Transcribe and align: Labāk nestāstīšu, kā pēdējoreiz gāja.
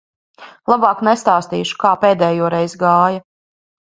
Labāk 0.69 1.03
nestāstīšu, 1.07 1.75
kā 1.83 1.91
pēdējoreiz 2.05 2.73
gāja. 2.85 3.21